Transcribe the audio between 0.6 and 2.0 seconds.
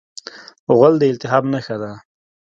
غول د التهاب نښه ده.